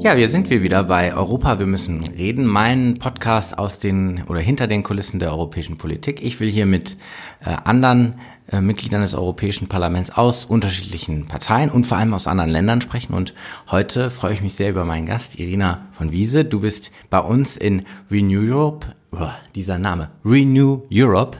[0.00, 1.58] Ja, wir sind wir wieder bei Europa.
[1.58, 2.46] Wir müssen reden.
[2.46, 6.22] Mein Podcast aus den oder hinter den Kulissen der europäischen Politik.
[6.22, 6.96] Ich will hier mit
[7.44, 8.20] äh, anderen
[8.52, 13.14] äh, Mitgliedern des Europäischen Parlaments aus unterschiedlichen Parteien und vor allem aus anderen Ländern sprechen.
[13.14, 13.34] Und
[13.68, 16.44] heute freue ich mich sehr über meinen Gast, Irina von Wiese.
[16.44, 21.38] Du bist bei uns in Renew Europe, oh, dieser Name, Renew Europe.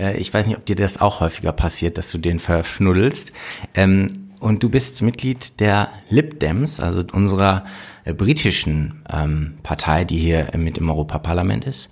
[0.00, 3.32] Äh, ich weiß nicht, ob dir das auch häufiger passiert, dass du den verschnuddelst.
[3.74, 7.64] Ähm, und du bist Mitglied der Lib Dems, also unserer
[8.04, 11.90] äh, britischen ähm, Partei, die hier mit im Europaparlament ist.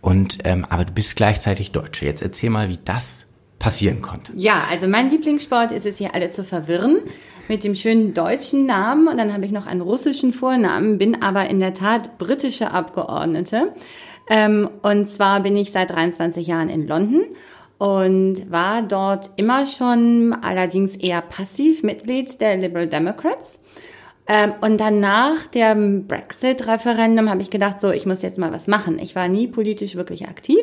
[0.00, 2.06] Und ähm, aber du bist gleichzeitig Deutsche.
[2.06, 3.26] Jetzt erzähl mal, wie das
[3.58, 4.32] passieren konnte.
[4.34, 7.00] Ja, also mein Lieblingssport ist es hier alle zu verwirren
[7.48, 11.50] mit dem schönen deutschen Namen und dann habe ich noch einen russischen Vornamen, bin aber
[11.50, 13.74] in der Tat britische Abgeordnete.
[14.30, 17.24] Ähm, und zwar bin ich seit 23 Jahren in London
[17.80, 23.58] und war dort immer schon allerdings eher passiv Mitglied der Liberal Democrats.
[24.28, 28.66] Ähm, und dann nach dem Brexit-Referendum habe ich gedacht, so, ich muss jetzt mal was
[28.66, 28.98] machen.
[28.98, 30.60] Ich war nie politisch wirklich aktiv.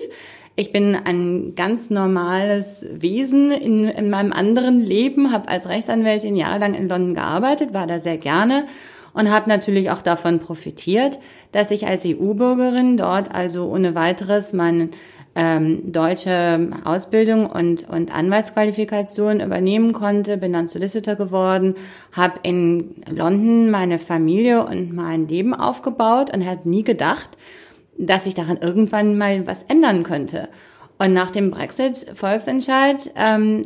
[0.56, 6.76] Ich bin ein ganz normales Wesen in, in meinem anderen Leben, habe als Rechtsanwältin jahrelang
[6.76, 8.68] in London gearbeitet, war da sehr gerne
[9.14, 11.18] und habe natürlich auch davon profitiert,
[11.52, 14.92] dass ich als EU-Bürgerin dort also ohne weiteres meinen
[15.38, 21.76] ähm, deutsche Ausbildung und, und Anwaltsqualifikation übernehmen konnte, bin dann Solicitor geworden,
[22.12, 27.30] habe in London meine Familie und mein Leben aufgebaut und habe nie gedacht,
[28.00, 30.50] dass ich daran irgendwann mal was ändern könnte.
[30.98, 33.62] Und nach dem Brexit-Volksentscheid ähm,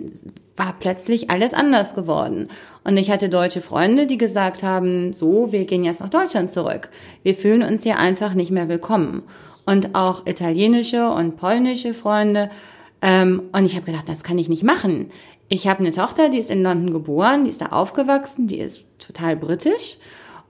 [0.58, 2.50] war plötzlich alles anders geworden.
[2.84, 6.90] Und ich hatte deutsche Freunde, die gesagt haben, so, wir gehen jetzt nach Deutschland zurück.
[7.24, 9.24] Wir fühlen uns hier einfach nicht mehr willkommen
[9.66, 12.50] und auch italienische und polnische Freunde.
[13.02, 15.08] Ähm, und ich habe gedacht, das kann ich nicht machen.
[15.50, 18.86] Ich habe eine Tochter, die ist in London geboren, die ist da aufgewachsen, die ist
[19.00, 19.98] total britisch.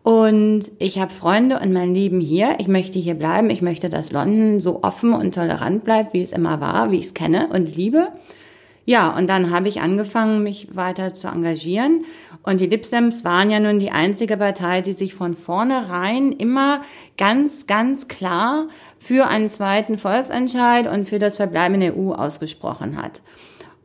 [0.03, 2.55] Und ich habe Freunde und mein Leben hier.
[2.59, 3.49] Ich möchte hier bleiben.
[3.49, 7.05] Ich möchte, dass London so offen und tolerant bleibt, wie es immer war, wie ich
[7.05, 8.09] es kenne und liebe.
[8.85, 12.05] Ja, und dann habe ich angefangen, mich weiter zu engagieren.
[12.41, 16.81] Und die Lipstems waren ja nun die einzige Partei, die sich von vornherein immer
[17.15, 18.69] ganz, ganz klar
[19.01, 23.23] für einen zweiten Volksentscheid und für das Verbleiben in der EU ausgesprochen hat.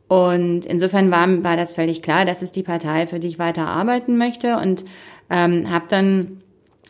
[0.07, 3.65] Und insofern war, war das völlig klar, das ist die Partei, für die ich weiter
[3.65, 4.85] arbeiten möchte und
[5.31, 6.41] ähm, habe dann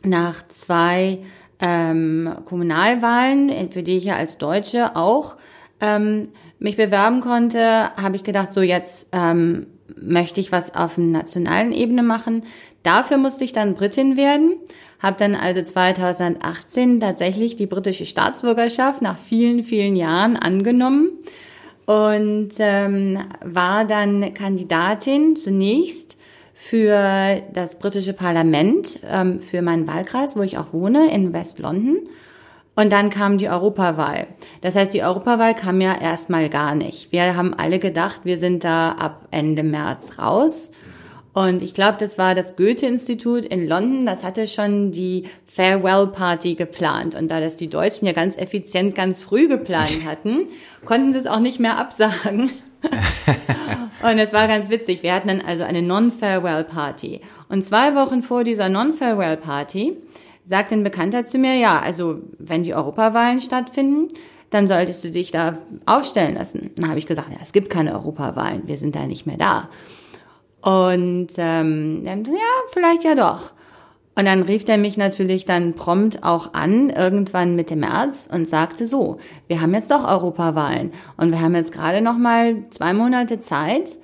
[0.03, 1.19] nach zwei
[1.61, 5.37] ähm, Kommunalwahlen, für die ich ja als Deutsche auch
[5.79, 6.27] ähm,
[6.59, 11.71] mich bewerben konnte, habe ich gedacht, so jetzt ähm, möchte ich was auf einer nationalen
[11.71, 12.43] Ebene machen.
[12.83, 14.57] Dafür musste ich dann Britin werden,
[14.99, 21.11] habe dann also 2018 tatsächlich die britische Staatsbürgerschaft nach vielen, vielen Jahren angenommen
[21.85, 26.17] und ähm, war dann Kandidatin zunächst
[26.53, 31.99] für das britische Parlament, ähm, für meinen Wahlkreis, wo ich auch wohne, in West London.
[32.75, 34.27] Und dann kam die Europawahl.
[34.61, 37.11] Das heißt, die Europawahl kam ja erstmal gar nicht.
[37.11, 40.71] Wir haben alle gedacht, wir sind da ab Ende März raus.
[41.37, 47.13] Und ich glaube, das war das Goethe-Institut in London, das hatte schon die Farewell-Party geplant.
[47.13, 50.47] Und da das die Deutschen ja ganz effizient ganz früh geplant hatten,
[50.83, 52.49] konnten sie es auch nicht mehr absagen.
[54.01, 55.03] und es war ganz witzig.
[55.03, 57.21] Wir hatten dann also eine Non-Farewell-Party.
[57.49, 59.95] Und zwei Wochen vor dieser Non-Farewell-Party
[60.43, 64.07] sagt ein Bekannter zu mir, ja, also wenn die Europawahlen stattfinden,
[64.49, 66.71] dann solltest du dich da aufstellen lassen.
[66.77, 69.69] Dann habe ich gesagt, ja, es gibt keine Europawahlen, wir sind da nicht mehr da.
[70.67, 72.13] Und ähm, ja,
[72.73, 73.53] vielleicht ja doch.
[74.15, 78.85] Und dann rief er mich natürlich dann prompt auch an, irgendwann Mitte März, und sagte
[78.85, 79.17] so,
[79.47, 83.95] wir haben jetzt doch Europawahlen und wir haben jetzt gerade noch mal zwei Monate Zeit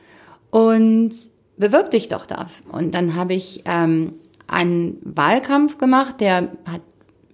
[0.51, 1.11] und
[1.57, 2.45] bewirb dich doch da.
[2.71, 4.13] Und dann habe ich ähm,
[4.47, 6.81] einen Wahlkampf gemacht, der hat,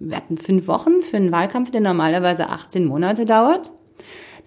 [0.00, 3.70] wir hatten fünf Wochen für einen Wahlkampf, der normalerweise 18 Monate dauert.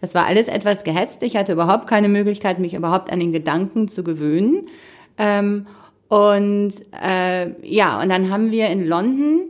[0.03, 1.23] Das war alles etwas gehetzt.
[1.23, 4.67] Ich hatte überhaupt keine Möglichkeit, mich überhaupt an den Gedanken zu gewöhnen.
[5.17, 5.65] Ähm,
[6.09, 9.43] und äh, ja, und dann haben wir in London,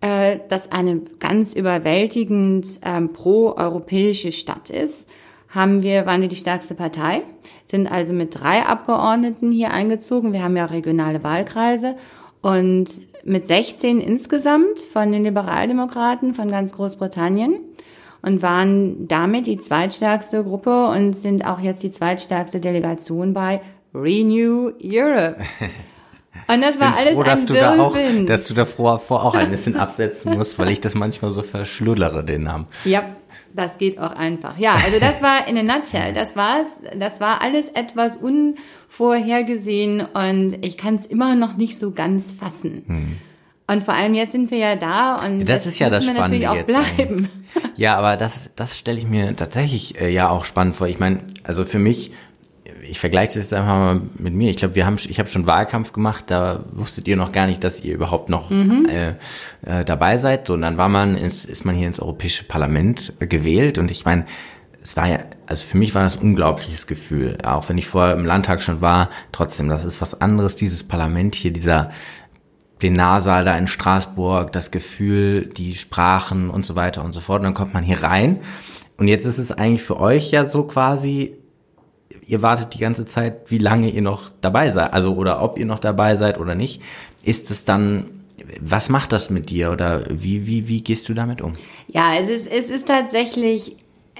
[0.00, 5.08] äh, das eine ganz überwältigend ähm, pro-europäische Stadt ist,
[5.48, 7.22] haben wir, waren wir die stärkste Partei,
[7.64, 10.32] sind also mit drei Abgeordneten hier eingezogen.
[10.32, 11.94] Wir haben ja regionale Wahlkreise
[12.42, 12.86] und
[13.22, 17.60] mit 16 insgesamt von den Liberaldemokraten von ganz Großbritannien
[18.24, 23.60] und waren damit die zweitstärkste Gruppe und sind auch jetzt die zweitstärkste Delegation bei
[23.94, 25.36] Renew Europe.
[26.48, 29.34] Und das war alles froh, ein dass du da auch, dass du davor vor auch
[29.34, 32.66] ein bisschen absetzen musst, weil ich das manchmal so verschluddere, den Namen.
[32.84, 33.04] Ja.
[33.54, 34.58] das geht auch einfach.
[34.58, 36.12] Ja, also das war in a nutshell.
[36.12, 36.66] Das war's.
[36.98, 42.82] Das war alles etwas unvorhergesehen und ich kann es immer noch nicht so ganz fassen.
[42.86, 43.16] Hm.
[43.66, 46.66] Und vor allem jetzt sind wir ja da und das ist ja das Spannende jetzt.
[46.66, 47.28] Bleiben.
[47.76, 50.86] Ja, aber das, das stelle ich mir tatsächlich äh, ja auch spannend vor.
[50.86, 52.12] Ich meine, also für mich,
[52.88, 54.50] ich vergleiche das jetzt einfach mal mit mir.
[54.50, 56.26] Ich glaube, wir haben, ich habe schon Wahlkampf gemacht.
[56.28, 58.86] Da wusstet ihr noch gar nicht, dass ihr überhaupt noch mhm.
[58.88, 60.50] äh, äh, dabei seid.
[60.50, 63.78] Und dann war man, ist, ist man hier ins Europäische Parlament äh, gewählt.
[63.78, 64.24] Und ich meine,
[64.80, 67.38] es war ja, also für mich war das ein unglaubliches Gefühl.
[67.44, 71.34] Auch wenn ich vorher im Landtag schon war, trotzdem, das ist was anderes, dieses Parlament
[71.34, 71.90] hier, dieser
[72.84, 77.38] Plenarsaal da in Straßburg, das Gefühl, die Sprachen und so weiter und so fort.
[77.40, 78.40] Und dann kommt man hier rein.
[78.98, 81.34] Und jetzt ist es eigentlich für euch ja so quasi,
[82.26, 85.64] ihr wartet die ganze Zeit, wie lange ihr noch dabei seid, also oder ob ihr
[85.64, 86.82] noch dabei seid oder nicht.
[87.22, 88.24] Ist es dann,
[88.60, 91.54] was macht das mit dir oder wie, wie, wie gehst du damit um?
[91.88, 93.76] Ja, es ist, es ist tatsächlich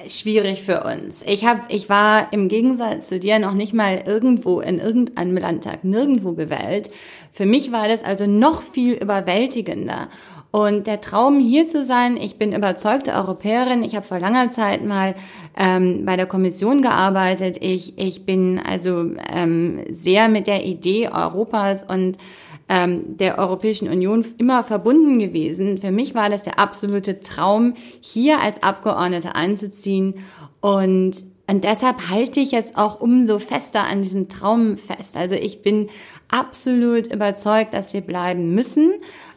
[0.08, 1.23] schwierig für uns.
[1.26, 5.85] Ich habe, ich war im Gegensatz zu dir noch nicht mal irgendwo in irgendeinem Landtag,
[5.85, 6.91] nirgendwo gewählt.
[7.32, 10.08] Für mich war das also noch viel überwältigender.
[10.50, 14.85] Und der Traum hier zu sein, ich bin überzeugte Europäerin, ich habe vor langer Zeit
[14.85, 15.17] mal
[15.58, 21.82] ähm, bei der Kommission gearbeitet, ich, ich bin also ähm, sehr mit der Idee Europas
[21.82, 22.19] und
[22.69, 25.78] ähm, der Europäischen Union immer verbunden gewesen.
[25.78, 30.14] Für mich war das der absolute Traum, hier als Abgeordnete einzuziehen
[30.61, 35.14] und und deshalb halte ich jetzt auch umso fester an diesen Traum fest.
[35.14, 35.90] Also ich bin
[36.28, 38.94] absolut überzeugt, dass wir bleiben müssen.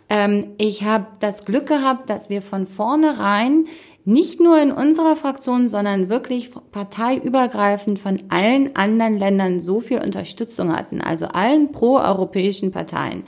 [0.09, 3.65] Ähm, ich habe das Glück gehabt, dass wir von vornherein
[4.07, 10.74] nicht nur in unserer Fraktion, sondern wirklich parteiübergreifend von allen anderen Ländern so viel Unterstützung
[10.74, 13.24] hatten, also allen proeuropäischen Parteien,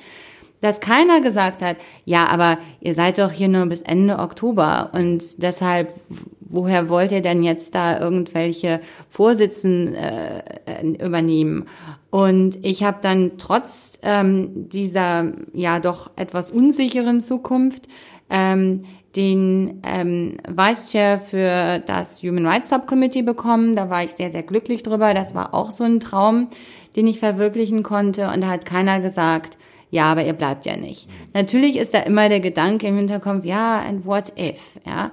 [0.61, 5.43] dass keiner gesagt hat, ja, aber ihr seid doch hier nur bis Ende Oktober und
[5.43, 5.93] deshalb,
[6.39, 8.79] woher wollt ihr denn jetzt da irgendwelche
[9.09, 10.41] Vorsitzen äh,
[10.97, 11.67] übernehmen?
[12.09, 17.89] Und ich habe dann trotz ähm, dieser ja doch etwas unsicheren Zukunft
[18.29, 18.85] ähm,
[19.15, 23.75] den ähm, Vice Chair für das Human Rights Subcommittee bekommen.
[23.75, 25.13] Da war ich sehr, sehr glücklich drüber.
[25.13, 26.47] Das war auch so ein Traum,
[26.95, 28.29] den ich verwirklichen konnte.
[28.29, 29.57] Und da hat keiner gesagt,
[29.91, 31.09] ja, aber ihr bleibt ja nicht.
[31.33, 35.11] Natürlich ist da immer der Gedanke im Hinterkopf, ja, and what if, ja.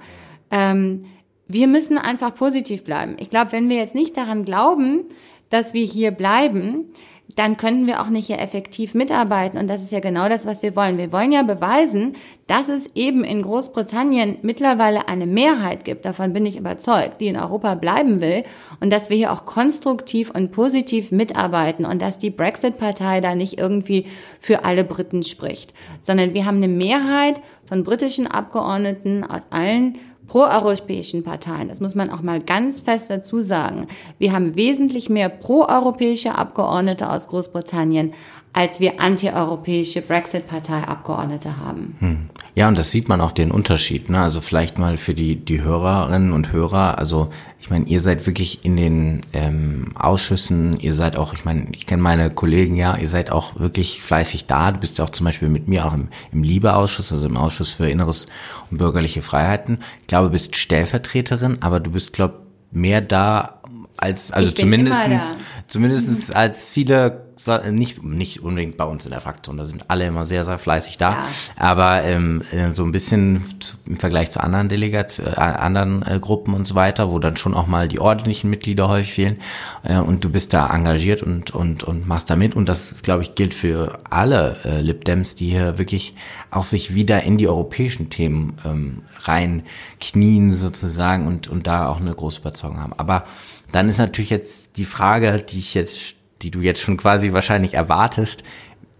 [0.51, 1.05] Ähm,
[1.47, 3.15] wir müssen einfach positiv bleiben.
[3.19, 5.05] Ich glaube, wenn wir jetzt nicht daran glauben,
[5.49, 6.85] dass wir hier bleiben,
[7.35, 9.59] dann könnten wir auch nicht hier effektiv mitarbeiten.
[9.59, 10.97] Und das ist ja genau das, was wir wollen.
[10.97, 12.15] Wir wollen ja beweisen,
[12.47, 17.35] dass es eben in Großbritannien mittlerweile eine Mehrheit gibt, davon bin ich überzeugt, die in
[17.35, 18.43] Europa bleiben will
[18.79, 23.57] und dass wir hier auch konstruktiv und positiv mitarbeiten und dass die Brexit-Partei da nicht
[23.57, 24.05] irgendwie
[24.39, 31.23] für alle Briten spricht, sondern wir haben eine Mehrheit von britischen Abgeordneten aus allen proeuropäischen
[31.23, 33.87] Parteien, das muss man auch mal ganz fest dazu sagen,
[34.19, 38.13] wir haben wesentlich mehr proeuropäische Abgeordnete aus Großbritannien
[38.57, 41.95] als wir antieuropäische Brexit-Partei-Abgeordnete haben.
[41.99, 42.29] Hm.
[42.55, 44.09] Ja, und das sieht man auch den Unterschied.
[44.09, 44.19] Ne?
[44.19, 46.97] Also vielleicht mal für die, die Hörerinnen und Hörer.
[46.97, 51.67] Also ich meine, ihr seid wirklich in den ähm, Ausschüssen, ihr seid auch, ich meine,
[51.71, 54.71] ich kenne meine Kollegen ja, ihr seid auch wirklich fleißig da.
[54.71, 57.69] Du bist ja auch zum Beispiel mit mir auch im, im Liebe-Ausschuss, also im Ausschuss
[57.69, 58.25] für Inneres
[58.71, 59.77] und bürgerliche Freiheiten.
[60.01, 62.39] Ich glaube, du bist Stellvertreterin, aber du bist, glaube
[62.71, 63.61] mehr da
[63.97, 65.35] als, also zumindestens,
[65.67, 67.26] zumindestens als viele
[67.71, 70.97] nicht, nicht unbedingt bei uns in der Fraktion, da sind alle immer sehr, sehr fleißig
[70.97, 71.11] da.
[71.11, 71.27] Ja.
[71.55, 73.43] Aber ähm, äh, so ein bisschen
[73.85, 77.53] im Vergleich zu anderen Delegationen, äh, anderen äh, Gruppen und so weiter, wo dann schon
[77.53, 79.37] auch mal die ordentlichen Mitglieder häufig fehlen.
[79.83, 82.55] Äh, und du bist da engagiert und, und, und machst da mit.
[82.55, 86.15] Und das, glaube ich, gilt für alle äh, Lib-Dems, die hier wirklich
[86.51, 92.13] auch sich wieder in die europäischen Themen ähm, reinknien sozusagen und, und da auch eine
[92.13, 92.93] große Überzeugung haben.
[92.97, 93.25] Aber
[93.71, 97.73] dann ist natürlich jetzt die Frage, die ich jetzt die du jetzt schon quasi wahrscheinlich
[97.73, 98.43] erwartest,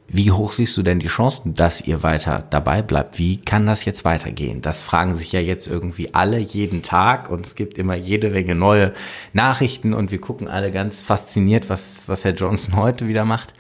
[0.10, 3.20] wie hoch siehst du denn die Chancen, dass ihr weiter dabei bleibt?
[3.20, 4.62] Wie kann das jetzt weitergehen?
[4.62, 8.56] Das fragen sich ja jetzt irgendwie alle jeden Tag und es gibt immer jede Menge
[8.56, 8.94] neue
[9.34, 13.53] Nachrichten und wir gucken alle ganz fasziniert, was, was Herr Johnson heute wieder macht.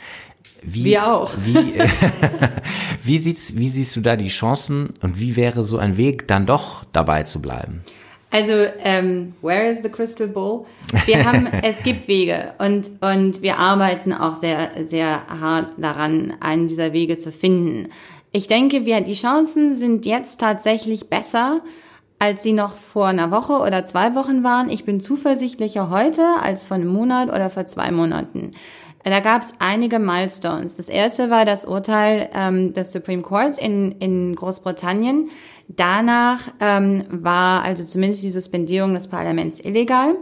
[0.63, 1.33] Wie, wir auch.
[1.43, 1.55] Wie,
[3.03, 6.45] wie, siehst, wie siehst du da die Chancen und wie wäre so ein Weg, dann
[6.45, 7.81] doch dabei zu bleiben?
[8.29, 8.53] Also,
[8.83, 10.65] ähm, where is the crystal ball?
[11.05, 16.67] Wir haben, es gibt Wege und, und wir arbeiten auch sehr, sehr hart daran, einen
[16.67, 17.89] dieser Wege zu finden.
[18.31, 21.61] Ich denke, wir, die Chancen sind jetzt tatsächlich besser,
[22.19, 24.69] als sie noch vor einer Woche oder zwei Wochen waren.
[24.69, 28.51] Ich bin zuversichtlicher heute als vor einem Monat oder vor zwei Monaten.
[29.03, 30.75] da gab es einige Milestones.
[30.75, 35.29] Das erste war das Urteil ähm, des Supreme Court in, in Großbritannien.
[35.69, 40.15] Danach ähm, war also zumindest die Suspendierung des Parlaments illegal.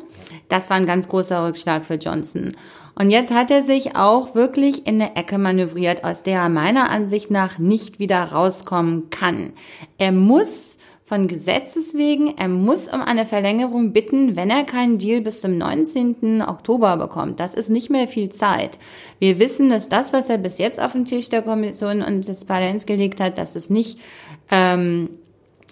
[0.49, 2.53] Das war ein ganz großer Rückschlag für Johnson.
[2.97, 6.89] Und jetzt hat er sich auch wirklich in eine Ecke manövriert, aus der er meiner
[6.89, 9.53] Ansicht nach nicht wieder rauskommen kann.
[9.97, 15.21] Er muss von Gesetzes wegen, er muss um eine Verlängerung bitten, wenn er keinen Deal
[15.21, 16.41] bis zum 19.
[16.41, 17.39] Oktober bekommt.
[17.39, 18.79] Das ist nicht mehr viel Zeit.
[19.19, 22.45] Wir wissen, dass das, was er bis jetzt auf den Tisch der Kommission und des
[22.45, 23.99] Parlaments gelegt hat, dass es nicht
[24.49, 25.09] ähm,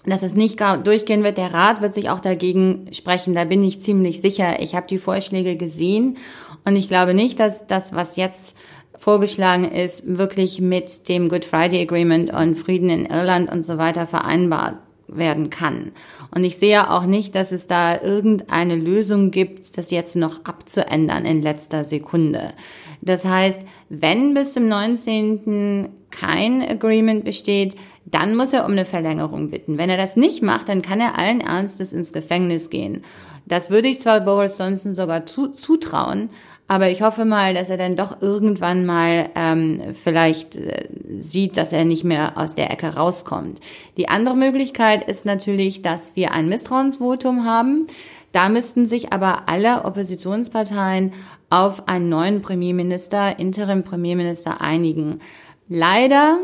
[0.06, 1.38] dass es nicht durchgehen wird.
[1.38, 3.32] Der Rat wird sich auch dagegen sprechen.
[3.32, 4.60] Da bin ich ziemlich sicher.
[4.60, 6.18] Ich habe die Vorschläge gesehen
[6.64, 8.56] und ich glaube nicht, dass das, was jetzt
[8.98, 14.06] vorgeschlagen ist, wirklich mit dem Good Friday Agreement und Frieden in Irland und so weiter
[14.06, 14.76] vereinbart
[15.08, 15.92] werden kann.
[16.34, 21.24] Und ich sehe auch nicht, dass es da irgendeine Lösung gibt, das jetzt noch abzuändern
[21.24, 22.52] in letzter Sekunde.
[23.00, 25.88] Das heißt, wenn bis zum 19.
[26.10, 29.78] kein Agreement besteht, dann muss er um eine Verlängerung bitten.
[29.78, 33.02] Wenn er das nicht macht, dann kann er allen Ernstes ins Gefängnis gehen.
[33.46, 36.30] Das würde ich zwar Boris Johnson sogar zu, zutrauen,
[36.66, 41.72] aber ich hoffe mal, dass er dann doch irgendwann mal ähm, vielleicht äh, sieht, dass
[41.72, 43.60] er nicht mehr aus der Ecke rauskommt.
[43.98, 47.86] Die andere Möglichkeit ist natürlich, dass wir ein Misstrauensvotum haben.
[48.32, 51.12] Da müssten sich aber alle Oppositionsparteien
[51.50, 55.20] auf einen neuen Premierminister, Interim-Premierminister einigen.
[55.68, 56.38] Leider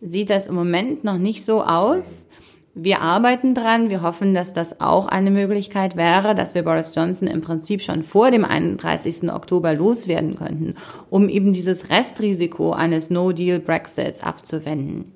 [0.00, 2.25] sieht das im Moment noch nicht so aus.
[2.78, 3.88] Wir arbeiten dran.
[3.88, 8.02] Wir hoffen, dass das auch eine Möglichkeit wäre, dass wir Boris Johnson im Prinzip schon
[8.02, 9.32] vor dem 31.
[9.32, 10.74] Oktober loswerden könnten,
[11.08, 15.14] um eben dieses Restrisiko eines No-Deal-Brexits abzuwenden.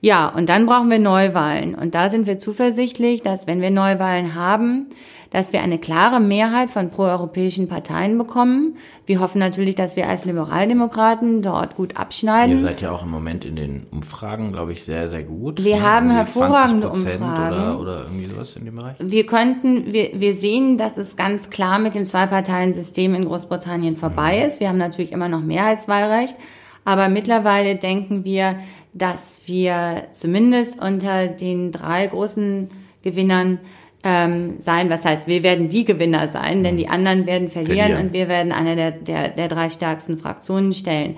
[0.00, 1.74] Ja, und dann brauchen wir Neuwahlen.
[1.74, 4.86] Und da sind wir zuversichtlich, dass wenn wir Neuwahlen haben,
[5.32, 8.76] dass wir eine klare Mehrheit von proeuropäischen Parteien bekommen.
[9.06, 12.50] Wir hoffen natürlich, dass wir als Liberaldemokraten dort gut abschneiden.
[12.50, 15.64] Ihr seid ja auch im Moment in den Umfragen, glaube ich, sehr, sehr gut.
[15.64, 15.82] Wir ne?
[15.82, 17.52] haben hervorragende Umfragen.
[17.52, 18.96] Oder, oder irgendwie sowas in dem Bereich?
[18.98, 24.40] Wir könnten, wir, wir sehen, dass es ganz klar mit dem Zwei-Parteien-System in Großbritannien vorbei
[24.40, 24.46] mhm.
[24.46, 24.60] ist.
[24.60, 26.36] Wir haben natürlich immer noch Mehrheitswahlrecht.
[26.84, 28.56] Aber mittlerweile denken wir,
[28.92, 32.68] dass wir zumindest unter den drei großen
[33.02, 33.60] Gewinnern
[34.04, 34.90] ähm, sein.
[34.90, 38.06] Was heißt, wir werden die Gewinner sein, denn die anderen werden verlieren, verlieren.
[38.06, 41.16] und wir werden eine der, der, der drei stärksten Fraktionen stellen.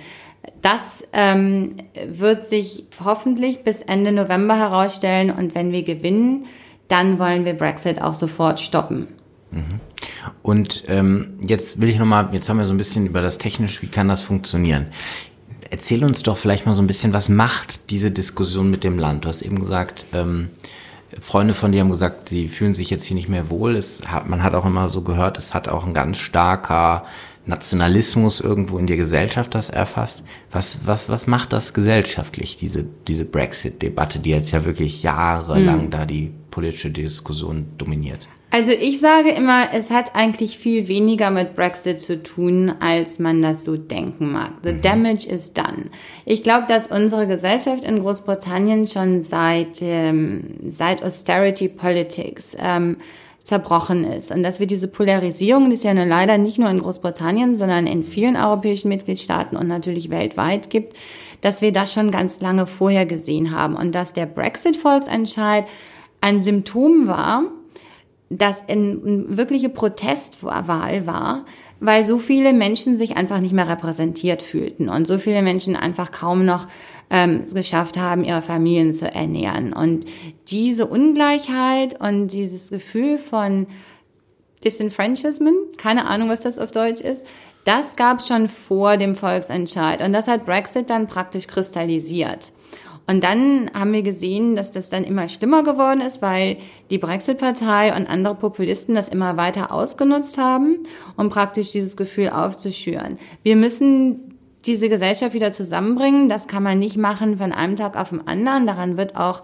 [0.61, 1.77] Das ähm,
[2.07, 6.47] wird sich hoffentlich bis Ende November herausstellen und wenn wir gewinnen,
[6.89, 9.09] dann wollen wir Brexit auch sofort stoppen.
[9.51, 9.81] Mhm.
[10.43, 13.83] Und ähm, jetzt will ich nochmal, jetzt haben wir so ein bisschen über das Technische,
[13.83, 14.87] wie kann das funktionieren?
[15.71, 19.25] Erzähl uns doch vielleicht mal so ein bisschen, was macht diese Diskussion mit dem Land?
[19.25, 20.51] Du hast eben gesagt, ähm,
[21.21, 23.77] Freunde von dir haben gesagt, sie fühlen sich jetzt hier nicht mehr wohl.
[23.77, 27.05] Es hat, man hat auch immer so gehört, es hat auch ein ganz starker
[27.47, 30.25] Nationalismus irgendwo in der Gesellschaft das erfasst.
[30.51, 35.91] Was, was, was macht das gesellschaftlich, diese, diese Brexit-Debatte, die jetzt ja wirklich jahrelang hm.
[35.91, 38.29] da die politische Diskussion dominiert?
[38.55, 43.43] Also ich sage immer, es hat eigentlich viel weniger mit Brexit zu tun, als man
[43.43, 44.53] das so denken mag.
[44.63, 44.81] The mhm.
[44.81, 45.87] damage is done.
[46.25, 52.99] Ich glaube, dass unsere Gesellschaft in Großbritannien schon seit, ähm, seit Austerity Politics ähm,
[53.43, 57.57] zerbrochen ist und dass wir diese Polarisierung, die es ja leider nicht nur in Großbritannien,
[57.57, 60.97] sondern in vielen europäischen Mitgliedstaaten und natürlich weltweit gibt,
[61.41, 65.65] dass wir das schon ganz lange vorher gesehen haben und dass der Brexit-Volksentscheid
[66.21, 67.51] ein Symptom war,
[68.31, 71.45] das eine wirkliche Protestwahl war,
[71.81, 76.11] weil so viele Menschen sich einfach nicht mehr repräsentiert fühlten und so viele Menschen einfach
[76.11, 76.67] kaum noch
[77.11, 79.73] ähm, es geschafft haben, ihre Familien zu ernähren.
[79.73, 80.07] Und
[80.49, 83.67] diese Ungleichheit und dieses Gefühl von
[84.65, 87.27] Disenfranchisement, keine Ahnung, was das auf Deutsch ist,
[87.65, 90.03] das gab es schon vor dem Volksentscheid.
[90.03, 92.53] Und das hat Brexit dann praktisch kristallisiert.
[93.07, 96.57] Und dann haben wir gesehen, dass das dann immer schlimmer geworden ist, weil
[96.91, 100.79] die Brexit-Partei und andere Populisten das immer weiter ausgenutzt haben,
[101.17, 103.19] um praktisch dieses Gefühl aufzuschüren.
[103.43, 104.35] Wir müssen
[104.67, 106.29] diese Gesellschaft wieder zusammenbringen.
[106.29, 108.67] Das kann man nicht machen von einem Tag auf den anderen.
[108.67, 109.43] Daran wird auch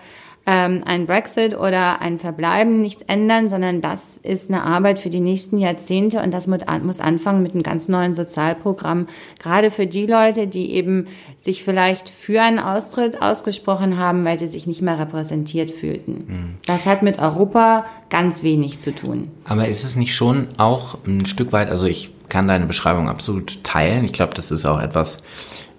[0.50, 5.20] ähm, ein Brexit oder ein Verbleiben nichts ändern, sondern das ist eine Arbeit für die
[5.20, 9.06] nächsten Jahrzehnte und das muss anfangen mit einem ganz neuen Sozialprogramm.
[9.38, 11.06] Gerade für die Leute, die eben
[11.38, 16.24] sich vielleicht für einen Austritt ausgesprochen haben, weil sie sich nicht mehr repräsentiert fühlten.
[16.26, 16.54] Mhm.
[16.66, 19.30] Das hat mit Europa ganz wenig zu tun.
[19.44, 23.62] Aber ist es nicht schon auch ein Stück weit, also ich kann deine Beschreibung absolut
[23.62, 24.04] teilen.
[24.04, 25.18] Ich glaube, das ist auch etwas,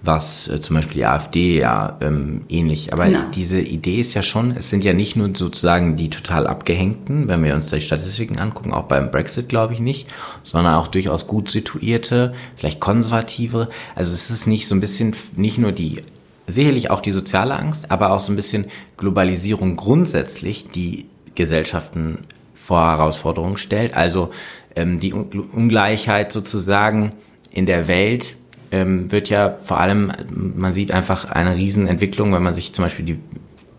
[0.03, 2.91] was äh, zum Beispiel die AfD ja ähm, ähnlich.
[2.91, 3.19] Aber genau.
[3.33, 7.43] diese Idee ist ja schon, es sind ja nicht nur sozusagen die total abgehängten, wenn
[7.43, 10.07] wir uns die Statistiken angucken, auch beim Brexit glaube ich nicht,
[10.43, 13.69] sondern auch durchaus gut situierte, vielleicht konservative.
[13.95, 16.03] Also es ist nicht so ein bisschen, nicht nur die,
[16.47, 18.65] sicherlich auch die soziale Angst, aber auch so ein bisschen
[18.97, 21.05] Globalisierung grundsätzlich, die
[21.35, 22.19] Gesellschaften
[22.55, 23.93] vor Herausforderungen stellt.
[23.93, 24.31] Also
[24.75, 27.11] ähm, die Ungleichheit sozusagen
[27.51, 28.35] in der Welt
[28.71, 33.05] ähm, wird ja vor allem, man sieht einfach eine Riesenentwicklung, wenn man sich zum Beispiel
[33.05, 33.19] die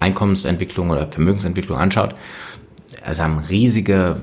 [0.00, 2.14] Einkommensentwicklung oder Vermögensentwicklung anschaut.
[3.02, 4.16] Also haben riesige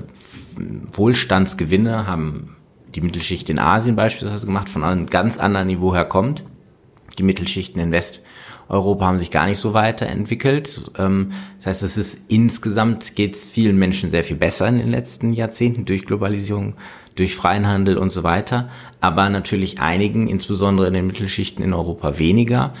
[0.92, 2.56] Wohlstandsgewinne, haben
[2.94, 6.44] die Mittelschicht in Asien beispielsweise gemacht, von einem ganz anderen Niveau her kommt.
[7.18, 10.92] Die Mittelschichten in Westeuropa haben sich gar nicht so weiterentwickelt.
[10.98, 14.88] Ähm, das heißt, es ist insgesamt geht es vielen Menschen sehr viel besser in den
[14.88, 16.74] letzten Jahrzehnten durch Globalisierung,
[17.20, 18.68] durch freien Handel und so weiter,
[19.00, 22.72] aber natürlich einigen, insbesondere in den Mittelschichten in Europa weniger.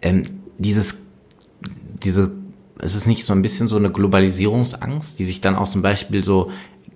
[0.00, 0.22] Ähm,
[0.56, 0.98] dieses,
[2.02, 2.32] diese,
[2.78, 6.22] es ist nicht so ein bisschen so eine Globalisierungsangst, die sich dann auch zum Beispiel
[6.22, 6.50] so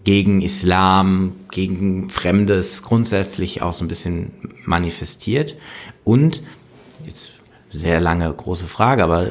[0.05, 4.33] gegen Islam, gegen Fremdes grundsätzlich auch so ein bisschen
[4.65, 5.57] manifestiert.
[6.05, 6.43] Und
[7.05, 7.31] jetzt
[7.71, 9.27] sehr lange große Frage, aber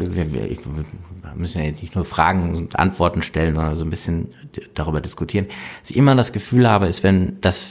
[1.36, 4.30] müssen ja nicht nur Fragen und Antworten stellen, sondern so ein bisschen
[4.74, 5.48] darüber diskutieren.
[5.82, 7.66] Was ich immer das Gefühl habe, ist, wenn das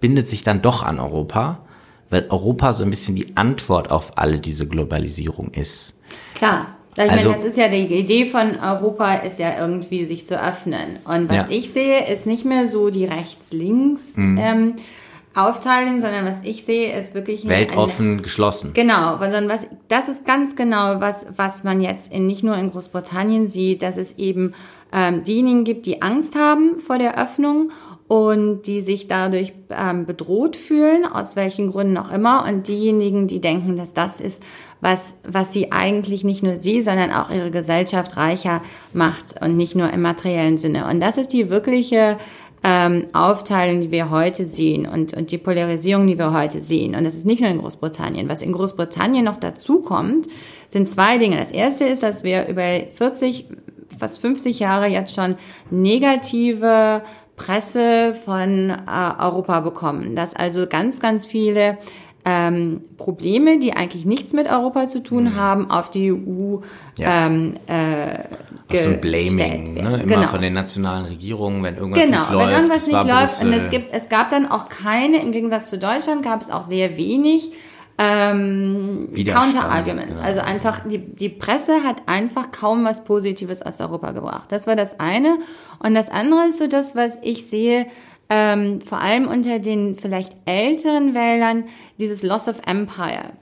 [0.00, 1.60] bindet sich dann doch an Europa,
[2.10, 5.98] weil Europa so ein bisschen die Antwort auf alle diese Globalisierung ist.
[6.34, 6.66] Klar.
[6.96, 10.40] Ich also, meine, das ist ja die Idee von Europa, ist ja irgendwie sich zu
[10.40, 10.98] öffnen.
[11.04, 11.46] Und was ja.
[11.48, 14.38] ich sehe, ist nicht mehr so die rechts-links mhm.
[14.38, 14.76] ähm,
[15.34, 18.72] Aufteilung, sondern was ich sehe, ist wirklich weltoffen eine, geschlossen.
[18.74, 22.70] Genau, sondern was das ist ganz genau was was man jetzt in, nicht nur in
[22.70, 24.54] Großbritannien sieht, dass es eben
[24.92, 27.70] ähm, diejenigen gibt, die Angst haben vor der Öffnung
[28.06, 33.40] und die sich dadurch ähm, bedroht fühlen, aus welchen Gründen auch immer, und diejenigen, die
[33.40, 34.42] denken, dass das ist,
[34.80, 38.60] was, was sie eigentlich nicht nur sie, sondern auch ihre Gesellschaft reicher
[38.92, 40.86] macht und nicht nur im materiellen Sinne.
[40.86, 42.18] Und das ist die wirkliche
[42.64, 46.94] ähm, Aufteilung, die wir heute sehen und, und die Polarisierung, die wir heute sehen.
[46.94, 48.28] Und das ist nicht nur in Großbritannien.
[48.28, 50.28] Was in Großbritannien noch dazu kommt,
[50.70, 51.36] sind zwei Dinge.
[51.36, 53.46] Das erste ist, dass wir über 40,
[53.98, 55.36] fast 50 Jahre jetzt schon
[55.70, 57.02] negative
[57.36, 58.74] Presse von äh,
[59.20, 61.78] Europa bekommen, dass also ganz, ganz viele
[62.24, 65.36] ähm, Probleme, die eigentlich nichts mit Europa zu tun mhm.
[65.36, 66.58] haben, auf die EU
[66.96, 67.26] ja.
[67.26, 69.80] ähm, äh, so ein Blaming, ne?
[69.80, 70.26] immer genau.
[70.28, 72.40] von den nationalen Regierungen, wenn irgendwas genau, nicht läuft.
[72.40, 73.42] Genau, wenn irgendwas nicht läuft.
[73.42, 76.64] Und es, gibt, es gab dann auch keine, im Gegensatz zu Deutschland gab es auch
[76.64, 77.52] sehr wenig
[77.96, 80.18] ähm, Counter-Arguments.
[80.18, 80.26] Genau.
[80.26, 84.50] Also einfach, die, die Presse hat einfach kaum was Positives aus Europa gebracht.
[84.50, 85.38] Das war das eine.
[85.78, 87.86] Und das andere ist so das, was ich sehe,
[88.30, 91.64] ähm, vor allem unter den vielleicht älteren Wählern,
[91.98, 93.32] dieses Loss of Empire.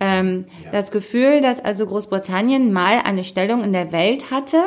[0.00, 0.70] Ähm, ja.
[0.70, 4.62] Das Gefühl, dass also Großbritannien mal eine Stellung in der Welt hatte,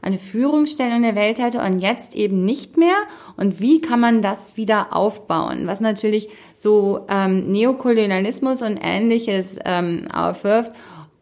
[0.00, 2.94] eine Führungsstellung in der Welt hatte und jetzt eben nicht mehr.
[3.36, 5.66] Und wie kann man das wieder aufbauen?
[5.66, 10.70] Was natürlich so ähm, Neokolonialismus und ähnliches ähm, aufwirft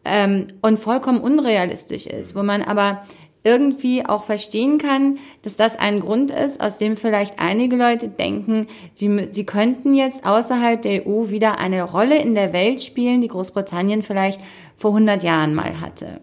[0.03, 3.03] ähm, und vollkommen unrealistisch ist, wo man aber
[3.45, 8.67] irgendwie auch verstehen kann, dass das ein Grund ist, aus dem vielleicht einige Leute denken,
[8.93, 13.27] sie, sie könnten jetzt außerhalb der EU wieder eine Rolle in der Welt spielen, die
[13.27, 14.41] Großbritannien vielleicht
[14.77, 16.19] vor 100 Jahren mal hatte.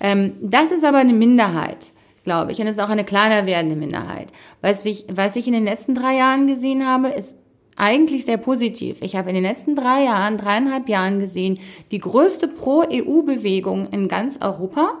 [0.00, 1.86] Ähm, das ist aber eine Minderheit,
[2.24, 4.26] glaube ich, und es ist auch eine kleiner werdende Minderheit.
[4.60, 7.36] Was ich, was ich in den letzten drei Jahren gesehen habe, ist
[7.76, 8.98] eigentlich sehr positiv.
[9.00, 11.58] Ich habe in den letzten drei Jahren, dreieinhalb Jahren gesehen,
[11.90, 14.92] die größte Pro-EU-Bewegung in ganz Europa.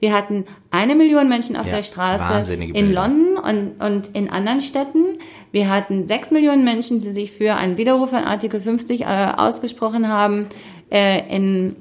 [0.00, 4.60] Wir hatten eine Million Menschen auf ja, der Straße in London und, und in anderen
[4.60, 5.18] Städten.
[5.52, 10.08] Wir hatten sechs Millionen Menschen, die sich für einen Widerruf an Artikel 50 äh, ausgesprochen
[10.08, 10.46] haben
[10.90, 11.76] äh, in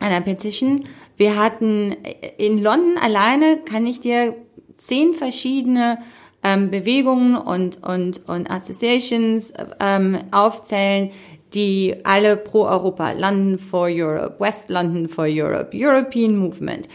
[0.00, 0.84] einer Petition.
[1.16, 1.96] Wir hatten
[2.38, 4.34] in London alleine, kann ich dir
[4.76, 5.98] zehn verschiedene
[6.42, 11.10] ähm, Bewegungen und, und, und Associations ähm, aufzählen,
[11.54, 16.88] die alle pro Europa, London for Europe, West London for Europe, European Movement.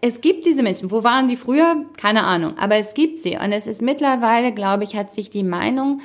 [0.00, 0.90] Es gibt diese Menschen.
[0.90, 1.84] Wo waren die früher?
[1.96, 2.56] Keine Ahnung.
[2.58, 3.36] Aber es gibt sie.
[3.36, 6.00] Und es ist mittlerweile, glaube ich, hat sich die Meinung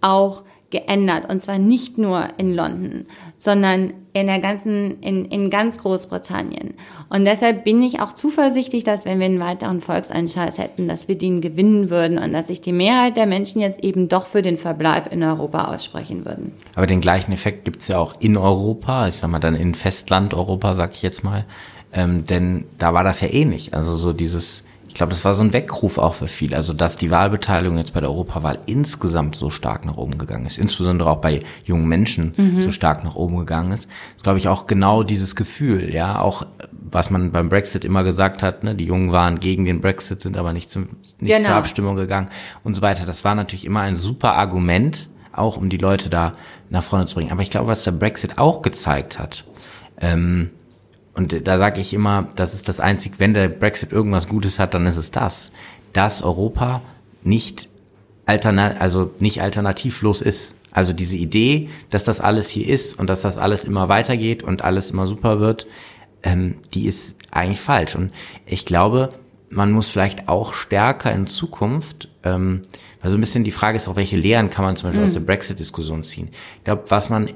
[0.00, 1.30] auch geändert.
[1.30, 3.06] Und zwar nicht nur in London,
[3.36, 6.74] sondern in der ganzen, in, in ganz Großbritannien.
[7.08, 11.16] Und deshalb bin ich auch zuversichtlich, dass wenn wir einen weiteren Volksentscheid hätten, dass wir
[11.16, 14.58] den gewinnen würden und dass sich die Mehrheit der Menschen jetzt eben doch für den
[14.58, 16.52] Verbleib in Europa aussprechen würden.
[16.74, 19.74] Aber den gleichen Effekt gibt es ja auch in Europa, ich sag mal dann in
[19.74, 21.44] Festland Europa, sag ich jetzt mal.
[21.92, 23.72] Ähm, denn da war das ja ähnlich.
[23.72, 26.54] Eh also so dieses ich glaube, das war so ein Weckruf auch für viele.
[26.54, 30.56] Also, dass die Wahlbeteiligung jetzt bei der Europawahl insgesamt so stark nach oben gegangen ist,
[30.56, 32.62] insbesondere auch bei jungen Menschen mhm.
[32.62, 36.46] so stark nach oben gegangen ist, ist, glaube ich, auch genau dieses Gefühl, ja, auch
[36.70, 40.36] was man beim Brexit immer gesagt hat, ne, die Jungen waren gegen den Brexit, sind
[40.36, 41.48] aber nicht, zum, nicht genau.
[41.48, 42.28] zur Abstimmung gegangen
[42.62, 43.04] und so weiter.
[43.04, 46.34] Das war natürlich immer ein super Argument, auch um die Leute da
[46.70, 47.32] nach vorne zu bringen.
[47.32, 49.44] Aber ich glaube, was der Brexit auch gezeigt hat,
[50.00, 50.50] ähm,
[51.14, 54.74] und da sage ich immer, das ist das Einzige, wenn der Brexit irgendwas Gutes hat,
[54.74, 55.52] dann ist es das,
[55.92, 56.82] dass Europa
[57.22, 57.68] nicht
[58.26, 60.56] alternat also nicht alternativlos ist.
[60.72, 64.62] Also diese Idee, dass das alles hier ist und dass das alles immer weitergeht und
[64.62, 65.66] alles immer super wird,
[66.22, 67.94] ähm, die ist eigentlich falsch.
[67.94, 68.10] Und
[68.46, 69.10] ich glaube,
[69.50, 72.62] man muss vielleicht auch stärker in Zukunft, ähm,
[73.00, 75.06] also ein bisschen die Frage ist auch, welche Lehren kann man zum Beispiel mhm.
[75.06, 76.30] aus der Brexit-Diskussion ziehen.
[76.56, 77.30] Ich glaube, was man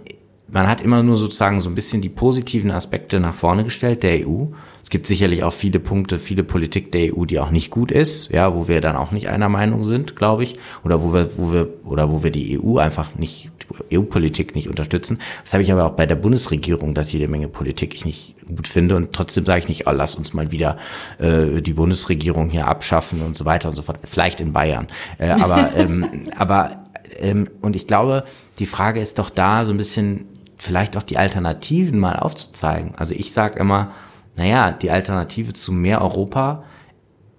[0.50, 4.26] man hat immer nur sozusagen so ein bisschen die positiven Aspekte nach vorne gestellt der
[4.26, 4.46] EU.
[4.82, 8.30] Es gibt sicherlich auch viele Punkte, viele Politik der EU, die auch nicht gut ist,
[8.30, 11.52] ja, wo wir dann auch nicht einer Meinung sind, glaube ich, oder wo wir, wo
[11.52, 13.50] wir, oder wo wir die EU einfach nicht,
[13.92, 15.18] EU-Politik nicht unterstützen.
[15.42, 18.66] Das habe ich aber auch bei der Bundesregierung, dass jede Menge Politik ich nicht gut
[18.66, 20.78] finde und trotzdem sage ich nicht, oh, lass uns mal wieder
[21.18, 23.98] äh, die Bundesregierung hier abschaffen und so weiter und so fort.
[24.04, 26.08] Vielleicht in Bayern, äh, aber ähm,
[26.38, 26.86] aber
[27.18, 28.24] ähm, und ich glaube,
[28.58, 30.26] die Frage ist doch da so ein bisschen
[30.58, 32.92] vielleicht auch die Alternativen mal aufzuzeigen.
[32.96, 33.92] Also ich sage immer,
[34.36, 36.64] naja, die Alternative zu mehr Europa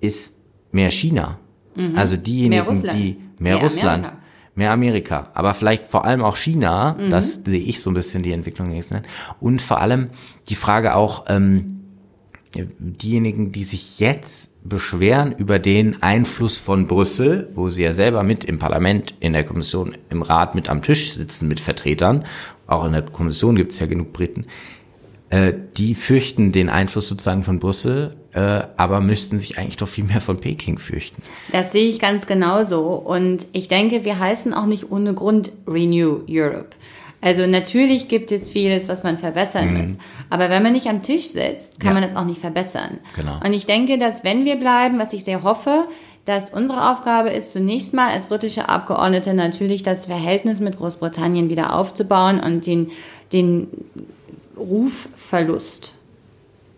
[0.01, 0.37] ist
[0.71, 1.37] mehr China.
[1.75, 1.97] Mhm.
[1.97, 4.23] Also diejenigen, mehr die mehr, mehr Russland, Amerika.
[4.55, 7.09] mehr Amerika, aber vielleicht vor allem auch China, mhm.
[7.09, 9.03] das sehe ich so ein bisschen die Entwicklung nächsten.
[9.39, 10.05] Und vor allem
[10.49, 11.75] die Frage auch, ähm,
[12.55, 18.45] diejenigen, die sich jetzt beschweren über den Einfluss von Brüssel, wo sie ja selber mit
[18.45, 22.25] im Parlament, in der Kommission, im Rat mit am Tisch sitzen mit Vertretern
[22.69, 24.45] auch in der Kommission gibt es ja genug Briten,
[25.29, 30.03] äh, die fürchten den Einfluss sozusagen von Brüssel, äh, aber müssten sich eigentlich doch viel
[30.03, 31.21] mehr von Peking fürchten.
[31.51, 32.93] Das sehe ich ganz genauso.
[32.93, 36.69] Und ich denke, wir heißen auch nicht ohne Grund Renew Europe.
[37.21, 39.81] Also natürlich gibt es vieles, was man verbessern mhm.
[39.81, 39.97] muss.
[40.29, 41.93] Aber wenn man nicht am Tisch sitzt, kann ja.
[41.93, 42.99] man das auch nicht verbessern.
[43.15, 43.39] Genau.
[43.43, 45.85] Und ich denke, dass wenn wir bleiben, was ich sehr hoffe,
[46.25, 51.73] dass unsere Aufgabe ist, zunächst mal als britische Abgeordnete natürlich das Verhältnis mit Großbritannien wieder
[51.73, 52.91] aufzubauen und den,
[53.33, 53.67] den
[54.55, 55.93] Rufverlust,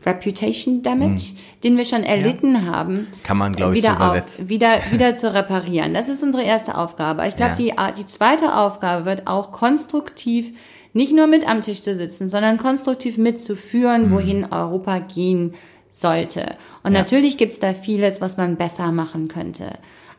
[0.05, 1.37] Reputation Damage, hm.
[1.63, 2.61] Den wir schon erlitten ja.
[2.63, 5.93] haben, kann man, glaube ich, wieder, so auf, wieder, wieder zu reparieren.
[5.93, 7.27] Das ist unsere erste Aufgabe.
[7.27, 7.91] Ich glaube, ja.
[7.91, 10.53] die, die zweite Aufgabe wird auch konstruktiv
[10.93, 14.11] nicht nur mit am Tisch zu sitzen, sondern konstruktiv mitzuführen, hm.
[14.11, 15.53] wohin Europa gehen
[15.91, 16.55] sollte.
[16.83, 16.99] Und ja.
[16.99, 19.77] natürlich gibt's da vieles, was man besser machen könnte.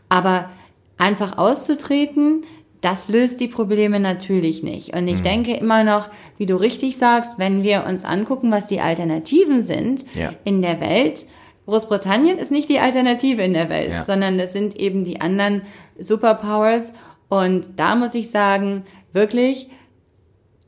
[0.09, 0.51] Aber
[0.99, 2.45] einfach auszutreten,
[2.83, 4.95] das löst die Probleme natürlich nicht.
[4.95, 5.23] Und ich mhm.
[5.23, 10.05] denke immer noch, wie du richtig sagst, wenn wir uns angucken, was die Alternativen sind
[10.15, 10.33] ja.
[10.45, 11.25] in der Welt,
[11.67, 14.05] Großbritannien ist nicht die Alternative in der Welt, ja.
[14.05, 15.63] sondern das sind eben die anderen
[15.99, 16.93] Superpowers.
[17.29, 19.69] Und da muss ich sagen, wirklich,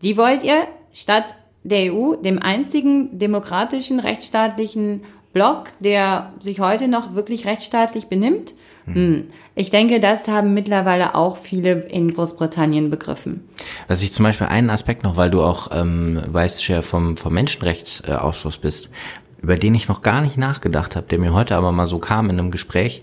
[0.02, 5.02] die wollt ihr statt der EU, dem einzigen demokratischen, rechtsstaatlichen
[5.32, 8.54] Block, der sich heute noch wirklich rechtsstaatlich benimmt?
[8.86, 9.28] Hm.
[9.56, 13.48] Ich denke, das haben mittlerweile auch viele in Großbritannien begriffen.
[13.88, 17.32] Was ich zum Beispiel einen Aspekt noch, weil du auch ähm, Vice Chair vom, vom
[17.32, 18.90] Menschenrechtsausschuss bist,
[19.44, 22.30] über den ich noch gar nicht nachgedacht habe, der mir heute aber mal so kam
[22.30, 23.02] in einem Gespräch,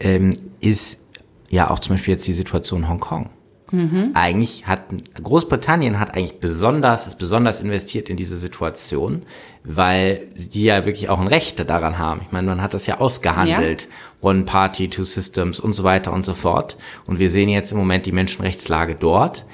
[0.00, 1.00] ähm, ist
[1.48, 3.30] ja auch zum Beispiel jetzt die Situation Hongkong.
[3.70, 4.10] Mhm.
[4.14, 4.82] Eigentlich hat
[5.22, 9.22] Großbritannien hat eigentlich besonders ist besonders investiert in diese Situation,
[9.62, 12.20] weil die ja wirklich auch ein Recht daran haben.
[12.22, 14.28] Ich meine, man hat das ja ausgehandelt, ja.
[14.28, 16.78] One Party, Two Systems und so weiter und so fort.
[17.06, 19.46] Und wir sehen jetzt im Moment die Menschenrechtslage dort.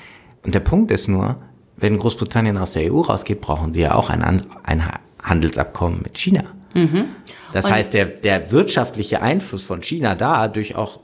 [0.43, 1.37] Und der Punkt ist nur,
[1.77, 4.83] wenn Großbritannien aus der EU rausgeht, brauchen sie ja auch ein, ein
[5.23, 6.45] Handelsabkommen mit China.
[6.75, 7.07] Mhm.
[7.53, 11.01] Das und heißt, der, der wirtschaftliche Einfluss von China da durch auch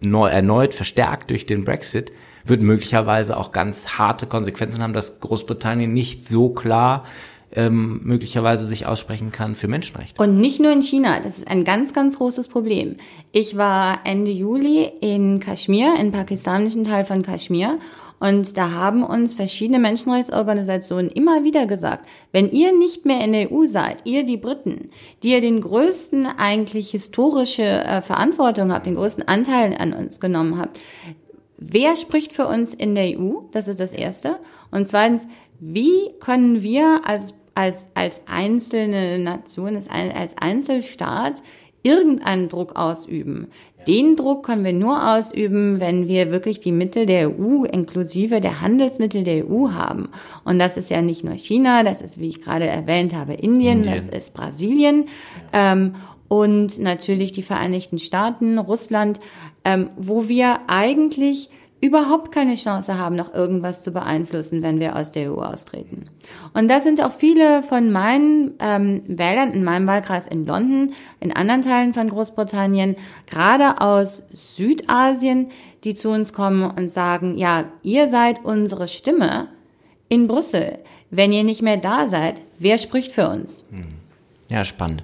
[0.00, 2.12] neu, erneut verstärkt durch den Brexit
[2.44, 7.04] wird möglicherweise auch ganz harte Konsequenzen haben, dass Großbritannien nicht so klar
[7.52, 10.22] ähm, möglicherweise sich aussprechen kann für Menschenrechte.
[10.22, 12.96] Und nicht nur in China, das ist ein ganz, ganz großes Problem.
[13.32, 17.78] Ich war Ende Juli in Kaschmir, im pakistanischen Teil von Kaschmir.
[18.20, 23.50] Und da haben uns verschiedene Menschenrechtsorganisationen immer wieder gesagt, wenn ihr nicht mehr in der
[23.50, 24.90] EU seid, ihr die Briten,
[25.22, 30.58] die ihr den größten eigentlich historische äh, Verantwortung habt, den größten Anteil an uns genommen
[30.58, 30.78] habt,
[31.56, 33.40] wer spricht für uns in der EU?
[33.52, 34.36] Das ist das Erste.
[34.70, 35.26] Und zweitens,
[35.58, 41.42] wie können wir als, als, als einzelne Nation, als Einzelstaat
[41.82, 43.48] irgendeinen Druck ausüben?
[43.86, 48.60] Den Druck können wir nur ausüben, wenn wir wirklich die Mittel der EU inklusive der
[48.60, 50.10] Handelsmittel der EU haben.
[50.44, 53.78] Und das ist ja nicht nur China, das ist, wie ich gerade erwähnt habe, Indien,
[53.78, 53.94] Indien.
[53.94, 55.06] das ist Brasilien.
[55.52, 55.94] Ähm,
[56.28, 59.18] und natürlich die Vereinigten Staaten, Russland,
[59.64, 65.12] ähm, wo wir eigentlich überhaupt keine Chance haben, noch irgendwas zu beeinflussen, wenn wir aus
[65.12, 66.06] der EU austreten.
[66.52, 71.34] Und das sind auch viele von meinen ähm, Wählern in meinem Wahlkreis in London, in
[71.34, 75.50] anderen Teilen von Großbritannien, gerade aus Südasien,
[75.84, 79.48] die zu uns kommen und sagen, ja, ihr seid unsere Stimme
[80.08, 80.78] in Brüssel.
[81.10, 83.64] Wenn ihr nicht mehr da seid, wer spricht für uns?
[84.48, 85.02] Ja, spannend.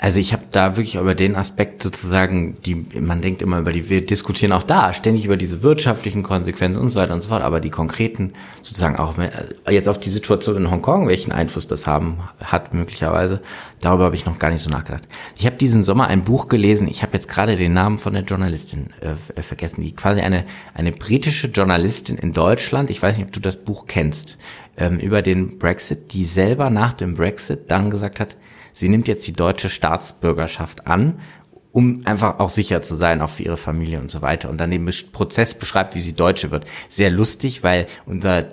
[0.00, 3.88] Also ich habe da wirklich über den Aspekt sozusagen, die man denkt immer über die,
[3.88, 7.42] wir diskutieren auch da ständig über diese wirtschaftlichen Konsequenzen und so weiter und so fort,
[7.42, 9.30] aber die konkreten sozusagen auch äh,
[9.70, 13.40] jetzt auf die Situation in Hongkong, welchen Einfluss das haben hat möglicherweise,
[13.80, 15.04] darüber habe ich noch gar nicht so nachgedacht.
[15.38, 18.24] Ich habe diesen Sommer ein Buch gelesen, ich habe jetzt gerade den Namen von der
[18.24, 23.32] Journalistin äh, vergessen, die quasi eine eine britische Journalistin in Deutschland, ich weiß nicht, ob
[23.32, 24.38] du das Buch kennst,
[24.76, 28.36] ähm, über den Brexit, die selber nach dem Brexit dann gesagt hat,
[28.74, 31.20] sie nimmt jetzt die deutsche Staatsbürgerschaft an,
[31.72, 34.50] um einfach auch sicher zu sein, auch für ihre Familie und so weiter.
[34.50, 36.66] Und dann den Prozess beschreibt, wie sie Deutsche wird.
[36.88, 38.44] Sehr lustig, weil unser,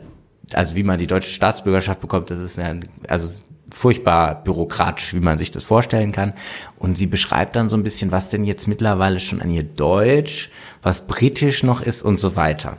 [0.53, 2.73] also wie man die deutsche Staatsbürgerschaft bekommt, das ist ja,
[3.07, 3.41] also
[3.73, 6.34] furchtbar bürokratisch, wie man sich das vorstellen kann.
[6.77, 10.49] Und sie beschreibt dann so ein bisschen, was denn jetzt mittlerweile schon an ihr Deutsch,
[10.81, 12.77] was britisch noch ist und so weiter.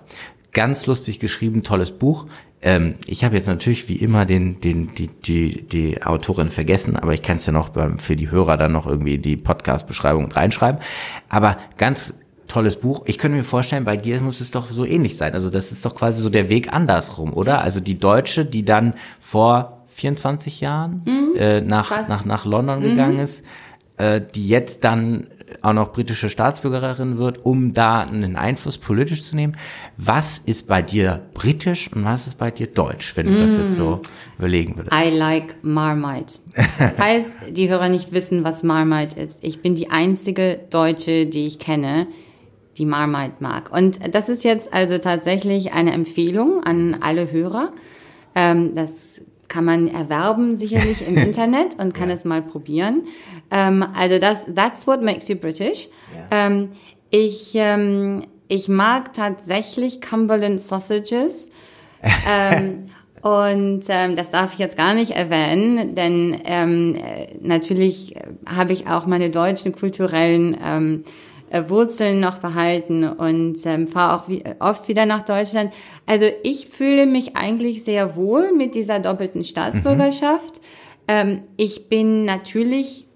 [0.52, 2.26] Ganz lustig geschrieben, tolles Buch.
[2.62, 7.12] Ähm, ich habe jetzt natürlich wie immer den, den, die, die, die Autorin vergessen, aber
[7.12, 10.80] ich kann es ja noch beim, für die Hörer dann noch irgendwie die Podcast-Beschreibung reinschreiben.
[11.28, 12.14] Aber ganz
[12.46, 13.02] tolles Buch.
[13.06, 15.34] Ich könnte mir vorstellen, bei dir muss es doch so ähnlich sein.
[15.34, 17.62] Also das ist doch quasi so der Weg andersrum, oder?
[17.62, 22.84] Also die Deutsche, die dann vor 24 Jahren mhm, äh, nach, nach, nach London mhm.
[22.84, 23.44] gegangen ist,
[23.96, 25.26] äh, die jetzt dann
[25.62, 29.56] auch noch britische Staatsbürgerin wird, um da einen Einfluss politisch zu nehmen.
[29.96, 33.38] Was ist bei dir britisch und was ist bei dir deutsch, wenn du mm.
[33.38, 34.00] das jetzt so
[34.38, 34.96] überlegen würdest?
[34.96, 36.38] I like Marmite.
[36.96, 41.58] Falls die Hörer nicht wissen, was Marmite ist, ich bin die einzige Deutsche, die ich
[41.58, 42.06] kenne,
[42.78, 43.72] die Marmite mag.
[43.72, 47.72] Und das ist jetzt also tatsächlich eine Empfehlung an alle Hörer.
[48.34, 49.20] Ähm, das
[49.52, 52.14] kann man erwerben sicherlich im Internet und kann ja.
[52.14, 53.02] es mal probieren.
[53.50, 55.90] Ähm, also das, that's what makes you British.
[56.30, 56.46] Ja.
[56.46, 56.70] Ähm,
[57.10, 61.50] ich, ähm, ich mag tatsächlich Cumberland Sausages.
[62.02, 62.86] ähm,
[63.20, 68.14] und ähm, das darf ich jetzt gar nicht erwähnen, denn ähm, äh, natürlich
[68.46, 71.04] habe ich auch meine deutschen kulturellen ähm,
[71.52, 75.72] äh, Wurzeln noch behalten und ähm, fahre auch wie, oft wieder nach Deutschland.
[76.06, 80.60] Also ich fühle mich eigentlich sehr wohl mit dieser doppelten Staatsbürgerschaft.
[80.60, 80.66] Mhm.
[81.08, 83.06] Ähm, ich bin natürlich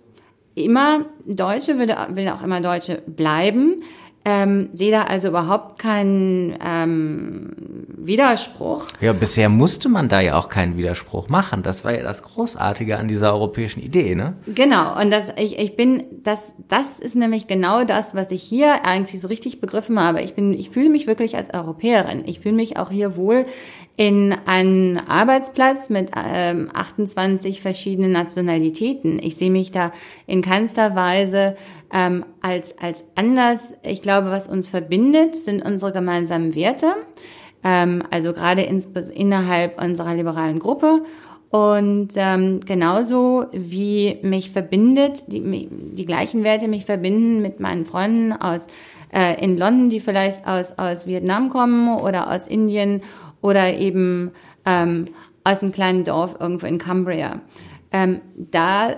[0.55, 3.83] immer Deutsche, will, will auch immer Deutsche bleiben.
[4.29, 7.53] Ähm, sehe da also überhaupt keinen ähm,
[7.97, 8.87] Widerspruch.
[9.01, 11.63] Ja, bisher musste man da ja auch keinen Widerspruch machen.
[11.63, 14.35] Das war ja das Großartige an dieser europäischen Idee, ne?
[14.53, 15.01] Genau.
[15.01, 19.21] Und das, ich, ich bin, das, das ist nämlich genau das, was ich hier eigentlich
[19.21, 20.21] so richtig begriffen habe.
[20.23, 22.25] Ich bin, ich fühle mich wirklich als Europäerin.
[22.27, 23.47] Ich fühle mich auch hier wohl
[23.97, 29.21] in einem Arbeitsplatz mit ähm, 28 verschiedenen Nationalitäten.
[29.23, 29.93] Ich sehe mich da
[30.27, 31.57] in keinster Weise
[31.93, 33.75] ähm, als, als anders.
[33.83, 36.95] Ich glaube, was uns verbindet, sind unsere gemeinsamen Werte,
[37.65, 41.03] ähm, also gerade ins, innerhalb unserer liberalen Gruppe.
[41.51, 48.33] Und ähm, genauso wie mich verbindet, die, die gleichen Werte mich verbinden mit meinen Freunden
[48.33, 48.67] aus
[49.13, 53.03] äh, in London, die vielleicht aus, aus Vietnam kommen oder aus Indien
[53.41, 54.33] oder eben
[54.65, 55.07] ähm,
[55.45, 57.41] aus einem kleinen Dorf irgendwo in Cumbria.
[57.93, 58.97] Ähm, da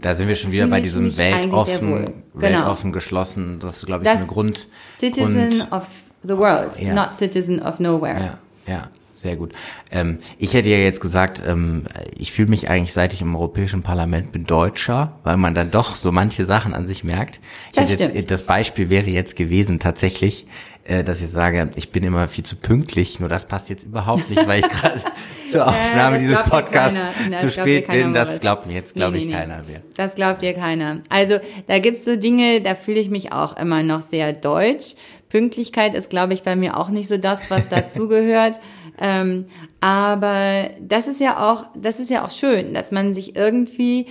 [0.00, 2.14] da sind wir schon wieder bei diesem weltoffen, genau.
[2.34, 3.58] weltoffen geschlossen.
[3.60, 4.68] Das ist, glaube ich, das eine Grund.
[4.96, 5.86] Citizen Grund, of
[6.22, 6.94] the world, ja.
[6.94, 8.38] not citizen of nowhere.
[8.66, 8.90] Ja, ja.
[9.18, 9.52] Sehr gut.
[9.90, 13.82] Ähm, ich hätte ja jetzt gesagt, ähm, ich fühle mich eigentlich, seit ich im Europäischen
[13.82, 17.40] Parlament bin, Deutscher, weil man dann doch so manche Sachen an sich merkt.
[17.74, 20.46] Das, jetzt, das Beispiel wäre jetzt gewesen tatsächlich,
[20.88, 24.30] äh, dass ich sage, ich bin immer viel zu pünktlich, nur das passt jetzt überhaupt
[24.30, 25.00] nicht, weil ich gerade
[25.50, 26.98] zur Aufnahme äh, dieses Podcasts
[27.40, 28.14] zu spät bin.
[28.14, 29.82] Das glaubt mir jetzt, glaube nee, ich, nee, keiner mehr.
[29.96, 31.02] Das glaubt dir keiner.
[31.10, 34.94] Also da gibt's so Dinge, da fühle ich mich auch immer noch sehr deutsch.
[35.28, 38.58] Pünktlichkeit ist, glaube ich, bei mir auch nicht so das, was dazugehört.
[38.98, 39.44] ähm,
[39.82, 44.06] aber das ist ja auch, das ist ja auch schön, dass man sich irgendwie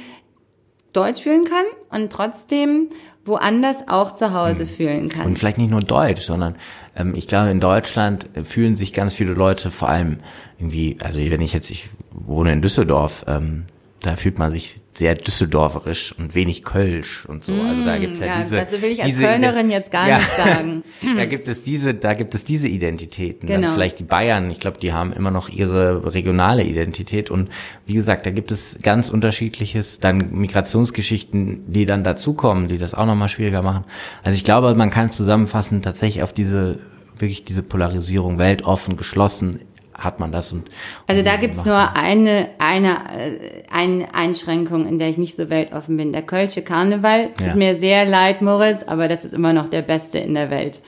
[0.93, 2.89] deutsch fühlen kann und trotzdem
[3.27, 4.69] woanders auch zu Hause hm.
[4.69, 5.25] fühlen kann.
[5.25, 6.55] Und vielleicht nicht nur Deutsch, sondern
[6.95, 10.19] ähm, ich glaube, in Deutschland fühlen sich ganz viele Leute vor allem
[10.57, 13.65] irgendwie, also wenn ich jetzt, ich wohne in Düsseldorf, ähm,
[14.01, 17.53] da fühlt man sich sehr düsseldorferisch und wenig Kölsch und so.
[17.53, 18.55] Also da gibt's ja, Mm, ja diese.
[18.57, 20.17] dazu will ich als diese, Kölnerin jetzt gar Ja.
[20.17, 20.83] nichts sagen.
[21.15, 23.47] da gibt es diese, da gibt es diese Identitäten.
[23.47, 23.61] Genau.
[23.67, 27.49] Dann vielleicht die Bayern, ich glaube, die haben immer noch ihre regionale Identität und
[27.85, 33.05] wie gesagt, da gibt es ganz unterschiedliches, dann Migrationsgeschichten, die dann dazukommen, die das auch
[33.05, 33.83] nochmal schwieriger machen.
[34.23, 36.79] Also ich glaube, man kann es zusammenfassen, tatsächlich auf diese,
[37.17, 39.59] wirklich diese Polarisierung, weltoffen, geschlossen,
[39.97, 40.69] hat man das und.
[41.07, 45.35] Also da und gibt's macht- nur eine, eine, äh, eine Einschränkung, in der ich nicht
[45.35, 46.13] so weltoffen bin.
[46.13, 47.47] Der Kölsche Karneval Ja.
[47.47, 50.81] tut mir sehr leid, Moritz, aber das ist immer noch der beste in der Welt.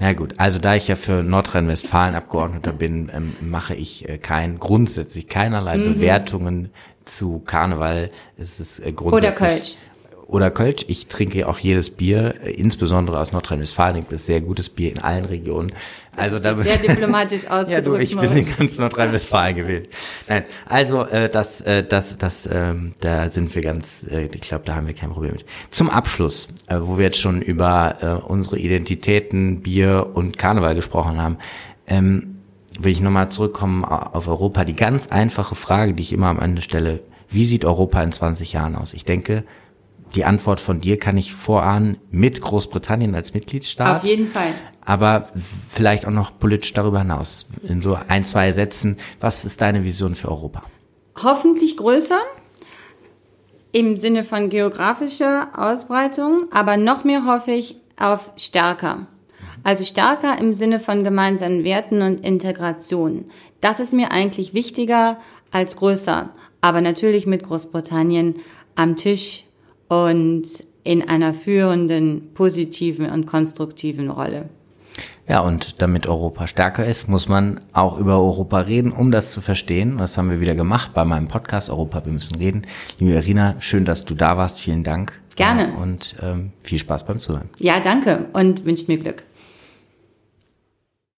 [0.00, 4.58] Na gut, also da ich ja für Nordrhein-Westfalen Abgeordneter bin, ähm, mache ich äh, kein
[4.58, 5.84] grundsätzlich keinerlei Mhm.
[5.94, 6.70] Bewertungen
[7.04, 8.10] zu Karneval.
[8.36, 9.76] Es ist äh, grundsätzlich Oder Kölsch.
[10.26, 10.84] Oder Kölsch.
[10.88, 13.96] Ich trinke auch jedes Bier, äh, insbesondere aus Nordrhein-Westfalen.
[13.96, 15.70] gibt es sehr gutes Bier in allen Regionen.
[16.16, 19.88] Also da Sehr diplomatisch ja, ausgedrückt, du, ich bin in ganz Nordrhein-Westfalen gewählt.
[20.28, 24.64] Nein, also äh, das, äh, das, das, ähm, da sind wir ganz, äh, ich glaube,
[24.64, 25.44] da haben wir kein Problem mit.
[25.68, 31.20] Zum Abschluss, äh, wo wir jetzt schon über äh, unsere Identitäten, Bier und Karneval gesprochen
[31.20, 31.36] haben,
[31.86, 32.36] ähm,
[32.78, 34.64] will ich nochmal zurückkommen au- auf Europa.
[34.64, 38.52] Die ganz einfache Frage, die ich immer am Ende stelle, wie sieht Europa in 20
[38.52, 38.94] Jahren aus?
[38.94, 39.44] Ich denke,
[40.14, 44.48] die Antwort von dir kann ich vorahnen, mit Großbritannien als Mitgliedsstaat Auf jeden Fall.
[44.84, 45.28] aber
[45.68, 47.48] vielleicht auch noch politisch darüber hinaus.
[47.62, 50.62] In so ein, zwei Sätzen, was ist deine Vision für Europa?
[51.22, 52.20] Hoffentlich größer
[53.72, 59.08] im Sinne von geografischer Ausbreitung, aber noch mehr hoffe ich auf stärker.
[59.64, 63.24] Also stärker im Sinne von gemeinsamen Werten und Integration.
[63.60, 65.18] Das ist mir eigentlich wichtiger
[65.50, 68.36] als größer, aber natürlich mit Großbritannien
[68.76, 69.44] am Tisch
[69.88, 70.44] und
[70.84, 74.48] in einer führenden, positiven und konstruktiven Rolle.
[75.26, 79.40] Ja, und damit Europa stärker ist, muss man auch über Europa reden, um das zu
[79.40, 79.96] verstehen.
[79.96, 82.66] Das haben wir wieder gemacht bei meinem Podcast Europa, wir müssen reden.
[82.98, 84.60] Liebe Irina, schön, dass du da warst.
[84.60, 85.18] Vielen Dank.
[85.36, 85.72] Gerne.
[85.80, 87.48] Und ähm, viel Spaß beim Zuhören.
[87.58, 89.24] Ja, danke und wünscht mir Glück.